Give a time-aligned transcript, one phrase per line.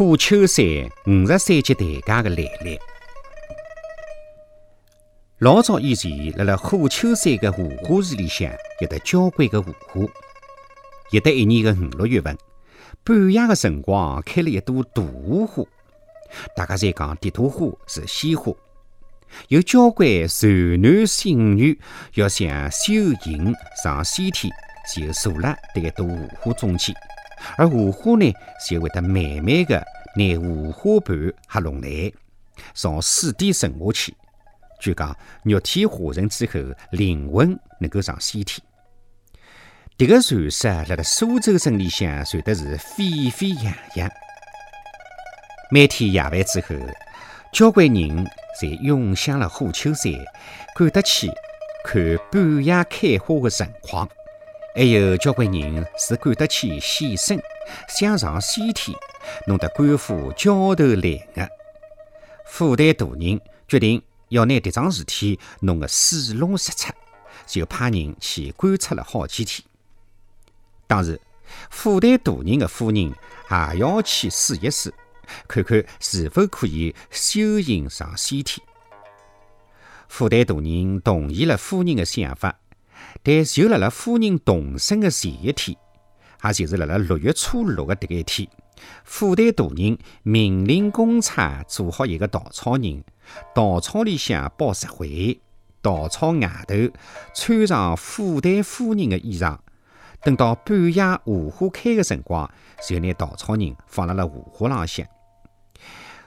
[0.00, 0.64] 虎丘山
[1.06, 2.80] 五十三级台阶的来历。
[5.40, 8.50] 老早以前，辣辣虎丘山的荷花池里向
[8.80, 10.00] 有得交关的荷花。
[11.10, 12.34] 有得一年的五六月份，
[13.04, 15.64] 半夜的辰光开了一朵大荷花，
[16.56, 18.54] 大家侪讲迭朵花是鲜花。
[19.48, 21.78] 有交关善男信女
[22.14, 23.54] 要想修行
[23.84, 24.50] 上西天，
[24.96, 26.96] 就坐辣迭一朵荷花中间。
[27.56, 28.32] 而荷花呢，
[28.68, 29.12] 就会得慢
[29.42, 29.86] 慢的
[30.16, 32.12] 拿荷花瓣合拢来，
[32.74, 34.14] 从水底沉下去。
[34.80, 38.64] 据讲，肉体化成之后，灵魂能够上西天。
[39.98, 44.10] 迭个传说辣辣苏州镇里向传得是沸沸扬扬。
[45.70, 46.74] 每天夜饭之后，
[47.52, 48.26] 交关人
[48.58, 50.12] 侪涌向了虎丘山，
[50.74, 51.30] 赶得去
[51.84, 54.08] 看半夜开花的盛况。
[54.74, 57.42] 还有交关人是赶得去献身，
[57.88, 58.96] 想上西天，
[59.46, 61.48] 弄得官府焦头烂额。
[62.46, 66.92] 府台大人决定要拿迭桩事体弄个水落石出，
[67.46, 69.66] 就派人去观察了好几天。
[70.86, 71.20] 当时，
[71.68, 74.94] 府台大人的夫人也要去试一试，
[75.48, 78.64] 看看是否可以修行上西天。
[80.08, 82.56] 府台大人同意了夫人的想法。
[83.22, 85.76] 但就辣辣夫人动身的前一天，
[86.44, 88.48] 也就是辣辣六月初六的迭个一天，
[89.04, 93.04] 府台大人命令公差做好一个稻草人，
[93.54, 95.40] 稻草里向包石灰，
[95.82, 96.74] 稻草外头
[97.34, 99.58] 穿上府台夫人的衣裳，
[100.22, 102.50] 等到半夜荷花开的辰光，
[102.88, 105.06] 就拿稻草人放辣了荷花浪向。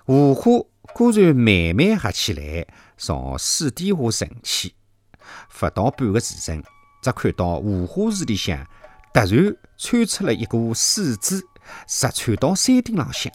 [0.06, 0.52] 荷花
[0.94, 4.74] 果然慢慢合起来，朝水底下沉去，
[5.50, 6.64] 不到半个时辰。
[7.02, 8.66] 只看到荷花池里向
[9.14, 11.36] 突然窜出了一股水珠，
[11.86, 13.32] 直窜到山顶浪向。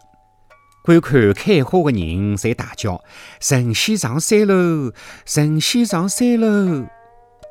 [0.83, 3.05] 观看开花的人侪大叫
[3.41, 4.95] ：“神仙上山喽！
[5.27, 6.87] 神仙上山喽！”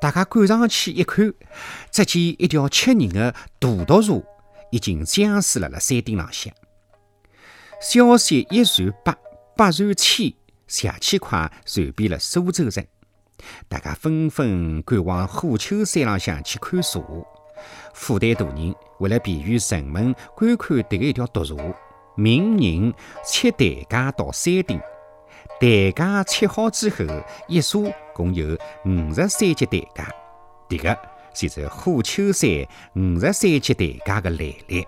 [0.01, 1.31] 大家赶上去一看，
[1.91, 4.23] 只见一条吃人的大毒蛇
[4.71, 6.51] 已经僵死了辣山顶浪向。
[7.79, 9.15] 消息一传百，
[9.55, 10.33] 百传千，
[10.67, 12.83] 下千块传遍了苏州城。
[13.67, 17.01] 大家纷纷赶往虎丘山浪向去看蛇。
[17.93, 21.55] 府台大人为了便于人们观看迭个一条毒蛇，
[22.15, 22.93] 命人
[23.23, 24.79] 砌台阶到山顶。
[25.59, 27.05] 台阶砌好之后，
[27.47, 30.05] 一座共有五十三级台阶。
[30.69, 30.97] 迭个
[31.33, 32.49] 就是虎丘山
[32.95, 34.87] 五十三级台阶的来历。